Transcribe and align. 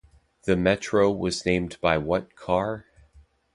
The 0.45 0.55
Metro 0.57 1.11
was 1.11 1.45
named 1.45 1.77
by 1.79 1.99
What 1.99 2.35
Car? 2.35 2.87